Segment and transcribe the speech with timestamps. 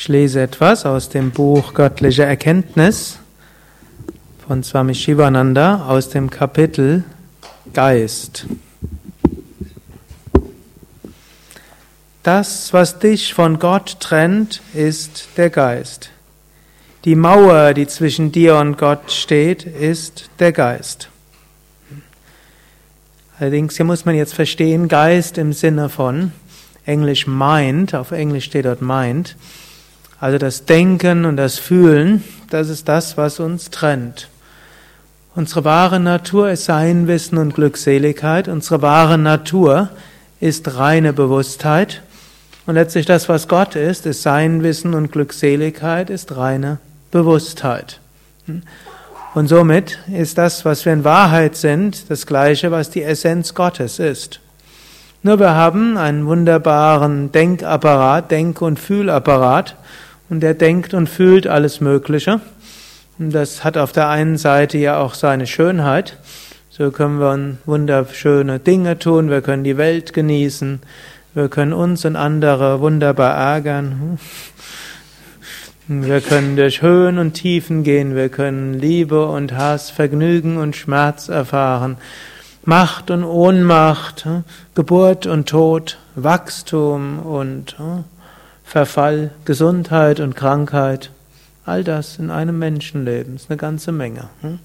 [0.00, 3.18] Ich lese etwas aus dem Buch Göttliche Erkenntnis
[4.46, 7.02] von Swami Shivananda aus dem Kapitel
[7.74, 8.46] Geist.
[12.22, 16.10] Das, was dich von Gott trennt, ist der Geist.
[17.04, 21.08] Die Mauer, die zwischen dir und Gott steht, ist der Geist.
[23.40, 26.30] Allerdings hier muss man jetzt verstehen, Geist im Sinne von
[26.86, 29.34] Englisch Mind, auf Englisch steht dort Mind,
[30.20, 34.28] also das Denken und das Fühlen, das ist das, was uns trennt.
[35.34, 38.48] Unsere wahre Natur ist Sein, Wissen und Glückseligkeit.
[38.48, 39.90] Unsere wahre Natur
[40.40, 42.02] ist reine Bewusstheit.
[42.66, 46.78] Und letztlich das, was Gott ist, ist Sein, Wissen und Glückseligkeit, ist reine
[47.12, 48.00] Bewusstheit.
[49.34, 54.00] Und somit ist das, was wir in Wahrheit sind, das gleiche, was die Essenz Gottes
[54.00, 54.40] ist.
[55.22, 59.76] Nur wir haben einen wunderbaren Denkapparat, Denk- und Fühlapparat,
[60.30, 62.40] und der denkt und fühlt alles Mögliche.
[63.18, 66.18] Und das hat auf der einen Seite ja auch seine Schönheit.
[66.70, 70.80] So können wir wunderschöne Dinge tun, wir können die Welt genießen,
[71.34, 74.18] wir können uns und andere wunderbar ärgern.
[75.88, 81.28] Wir können durch Höhen und Tiefen gehen, wir können Liebe und Hass, Vergnügen und Schmerz
[81.28, 81.96] erfahren,
[82.64, 84.28] Macht und Ohnmacht,
[84.74, 87.76] Geburt und Tod, Wachstum und
[88.68, 91.10] Verfall, Gesundheit und Krankheit,
[91.64, 94.28] all das in einem Menschenleben ist eine ganze Menge.
[94.42, 94.58] Hm?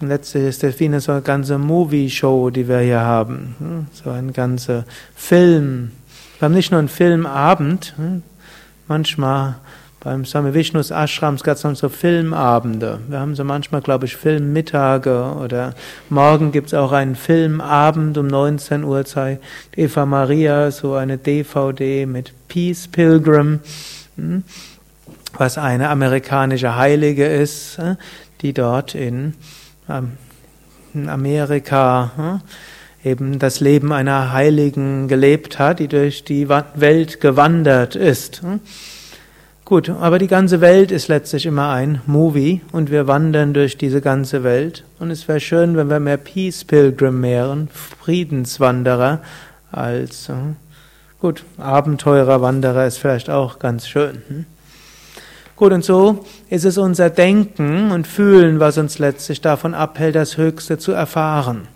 [0.00, 3.56] Letztlich ist das wie eine so eine ganze Movie-Show, die wir hier haben.
[3.58, 3.86] Hm?
[3.92, 5.92] So ein ganzer Film.
[6.38, 8.22] Wir haben nicht nur einen Filmabend, hm?
[8.88, 9.56] manchmal
[10.06, 13.00] beim Swami Vishnus Ashrams gab es so Filmabende.
[13.08, 15.74] Wir haben so manchmal, glaube ich, Filmmittage oder
[16.10, 19.42] morgen gibt es auch einen Filmabend um 19 Uhr zeigt
[19.74, 23.58] Eva Maria so eine DVD mit Peace Pilgrim,
[24.14, 24.44] hm,
[25.36, 27.96] was eine amerikanische Heilige ist, hm,
[28.42, 29.34] die dort in
[29.90, 30.12] ähm,
[31.08, 32.40] Amerika hm,
[33.04, 38.42] eben das Leben einer Heiligen gelebt hat, die durch die Welt gewandert ist.
[39.66, 44.00] Gut, aber die ganze Welt ist letztlich immer ein Movie und wir wandern durch diese
[44.00, 47.68] ganze Welt und es wäre schön, wenn wir mehr Peace Pilgrim wären,
[48.00, 49.22] Friedenswanderer,
[49.72, 50.34] als äh,
[51.20, 54.22] gut, Abenteurerwanderer ist vielleicht auch ganz schön.
[54.28, 54.46] Hm?
[55.56, 60.36] Gut, und so ist es unser Denken und Fühlen, was uns letztlich davon abhält, das
[60.36, 61.66] Höchste zu erfahren.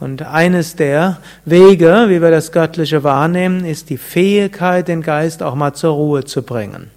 [0.00, 5.54] Und eines der Wege, wie wir das Göttliche wahrnehmen, ist die Fähigkeit, den Geist auch
[5.54, 6.93] mal zur Ruhe zu bringen.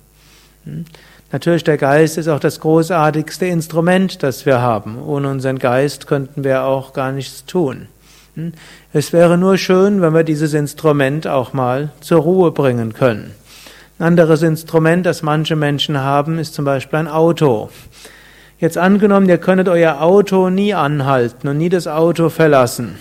[0.68, 0.86] Hm?
[1.32, 5.02] Natürlich, der Geist ist auch das großartigste Instrument, das wir haben.
[5.02, 7.88] Ohne unseren Geist könnten wir auch gar nichts tun.
[8.36, 8.54] Hm?
[8.94, 13.32] Es wäre nur schön, wenn wir dieses Instrument auch mal zur Ruhe bringen können.
[14.00, 17.70] Ein anderes Instrument, das manche Menschen haben, ist zum Beispiel ein Auto.
[18.60, 22.96] Jetzt angenommen, ihr könntet euer Auto nie anhalten und nie das Auto verlassen.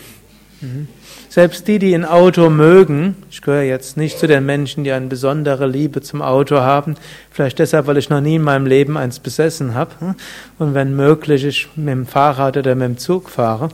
[0.60, 0.88] Mhm.
[1.28, 5.06] Selbst die, die ein Auto mögen, ich gehöre jetzt nicht zu den Menschen, die eine
[5.06, 6.94] besondere Liebe zum Auto haben,
[7.30, 10.14] vielleicht deshalb, weil ich noch nie in meinem Leben eins besessen habe hm?
[10.58, 13.68] und wenn möglich ich mit dem Fahrrad oder mit dem Zug fahre.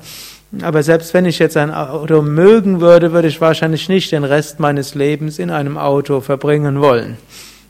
[0.60, 4.60] Aber selbst wenn ich jetzt ein Auto mögen würde, würde ich wahrscheinlich nicht den Rest
[4.60, 7.16] meines Lebens in einem Auto verbringen wollen.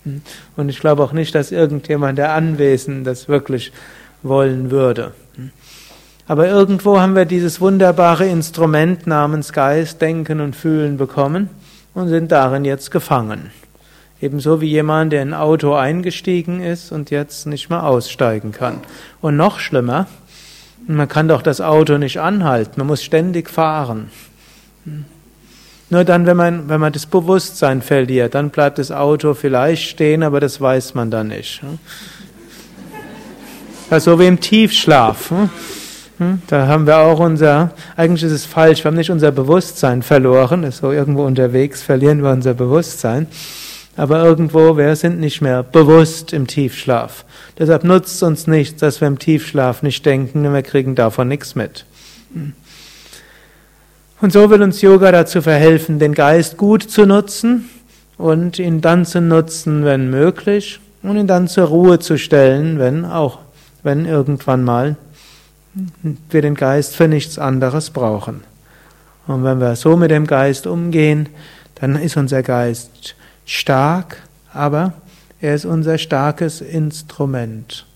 [0.04, 0.22] Hm?
[0.56, 3.72] Und ich glaube auch nicht, dass irgendjemand der Anwesenden das wirklich
[4.22, 5.12] wollen würde.
[6.27, 6.28] Hm?
[6.28, 11.50] Aber irgendwo haben wir dieses wunderbare Instrument namens Geist, Denken und Fühlen bekommen
[11.94, 13.50] und sind darin jetzt gefangen.
[14.21, 18.78] Ebenso wie jemand, der in ein Auto eingestiegen ist und jetzt nicht mehr aussteigen kann.
[19.21, 20.06] Und noch schlimmer,
[20.87, 24.11] man kann doch das Auto nicht anhalten, man muss ständig fahren.
[25.91, 30.22] Nur dann, wenn man, wenn man das Bewusstsein verliert, dann bleibt das Auto vielleicht stehen,
[30.22, 31.61] aber das weiß man dann nicht.
[33.91, 35.32] Also wie im Tiefschlaf.
[36.19, 36.43] Hm?
[36.47, 40.65] Da haben wir auch unser, eigentlich ist es falsch, wir haben nicht unser Bewusstsein verloren,
[40.65, 43.27] ist so irgendwo unterwegs, verlieren wir unser Bewusstsein.
[43.97, 47.25] Aber irgendwo, wir sind nicht mehr bewusst im Tiefschlaf.
[47.59, 51.29] Deshalb nutzt es uns nichts, dass wir im Tiefschlaf nicht denken, denn wir kriegen davon
[51.29, 51.85] nichts mit.
[54.20, 57.69] Und so will uns Yoga dazu verhelfen, den Geist gut zu nutzen
[58.17, 63.05] und ihn dann zu nutzen, wenn möglich, und ihn dann zur Ruhe zu stellen, wenn
[63.05, 63.41] auch,
[63.82, 64.97] wenn irgendwann mal
[65.74, 68.42] wir den Geist für nichts anderes brauchen.
[69.26, 71.28] Und wenn wir so mit dem Geist umgehen,
[71.76, 73.14] dann ist unser Geist
[73.46, 74.16] stark,
[74.52, 74.94] aber
[75.40, 77.86] er ist unser starkes Instrument.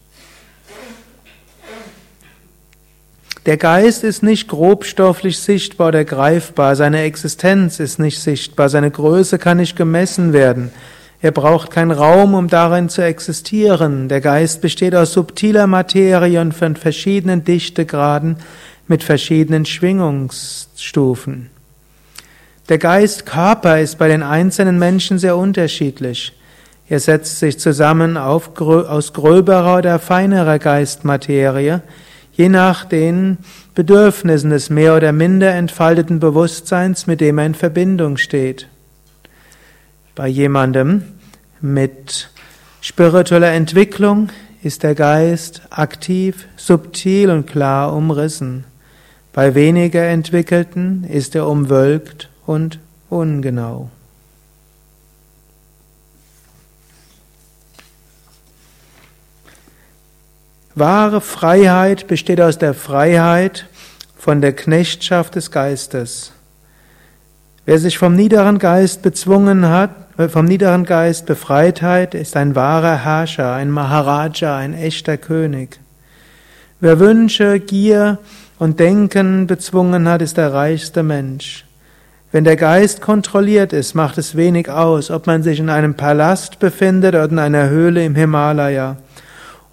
[3.47, 9.39] Der Geist ist nicht grobstofflich sichtbar oder greifbar, seine Existenz ist nicht sichtbar, seine Größe
[9.39, 10.73] kann nicht gemessen werden.
[11.23, 14.09] Er braucht keinen Raum, um darin zu existieren.
[14.09, 18.37] Der Geist besteht aus subtiler Materie und von verschiedenen Dichtegraden
[18.87, 21.51] mit verschiedenen Schwingungsstufen.
[22.69, 26.33] Der Geist-Körper ist bei den einzelnen Menschen sehr unterschiedlich.
[26.89, 31.81] Er setzt sich zusammen auf, aus gröberer oder feinerer Geistmaterie,
[32.33, 33.39] je nach den
[33.75, 38.69] Bedürfnissen des mehr oder minder entfalteten Bewusstseins, mit dem er in Verbindung steht.
[40.17, 41.03] Bei jemandem
[41.61, 42.31] mit
[42.81, 44.31] spiritueller Entwicklung
[44.63, 48.65] ist der Geist aktiv, subtil und klar umrissen.
[49.35, 52.79] Bei weniger entwickelten ist er umwölkt und
[53.11, 53.91] ungenau.
[60.75, 63.67] Wahre Freiheit besteht aus der Freiheit
[64.17, 66.33] von der Knechtschaft des Geistes.
[67.67, 73.05] Wer sich vom niederen Geist bezwungen hat, vom niederen Geist befreit hat, ist ein wahrer
[73.05, 75.79] Herrscher, ein Maharaja, ein echter König.
[76.81, 78.19] Wer Wünsche, Gier
[78.59, 81.65] und Denken bezwungen hat, ist der reichste Mensch.
[82.33, 86.59] Wenn der Geist kontrolliert ist, macht es wenig aus, ob man sich in einem Palast
[86.59, 88.97] befindet oder in einer Höhle im Himalaya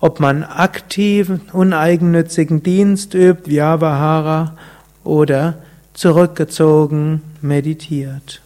[0.04, 4.54] ob man aktiven, uneigennützigen Dienst übt, Vyavahara,
[5.06, 5.60] oder
[5.94, 8.43] zurückgezogen meditiert.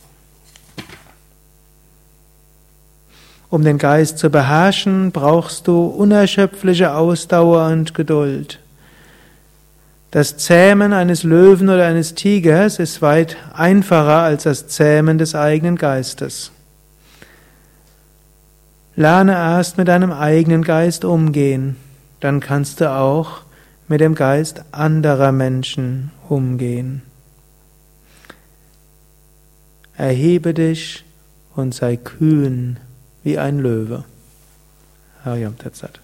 [3.50, 8.60] Um den Geist zu beherrschen, brauchst du unerschöpfliche Ausdauer und Geduld.
[10.12, 15.78] Das Zähmen eines Löwen oder eines Tigers ist weit einfacher als das Zähmen des eigenen
[15.78, 16.52] Geistes.
[18.96, 21.78] Lerne erst mit deinem eigenen Geist umgehen,
[22.20, 23.42] dann kannst du auch
[23.88, 27.04] mit dem Geist anderer Menschen umgehen.
[29.96, 31.06] Erhebe dich
[31.56, 32.78] und sei kühn
[33.28, 34.06] wie ein Löwe.
[35.26, 36.00] Hariam Tatsat.